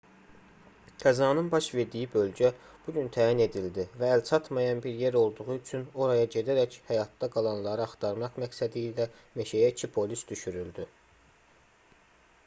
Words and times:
qəzanın 1.01 1.49
baş 1.55 1.65
verdiyi 1.79 2.05
bölgə 2.13 2.49
bu 2.85 2.93
gün 2.95 3.11
təyin 3.17 3.41
edildi 3.45 3.85
və 3.99 4.09
əlçatmayan 4.13 4.81
bir 4.87 4.97
yer 5.03 5.17
olduğu 5.21 5.47
üçün 5.57 5.85
oraya 6.07 6.31
gedərək 6.37 6.79
həyatda 6.89 7.29
qalanları 7.37 7.85
axtarmaq 7.87 8.41
məqsədilə 8.47 9.07
meşəyə 9.43 9.69
2 9.83 9.91
polis 10.01 10.25
düşürüldü 10.35 10.89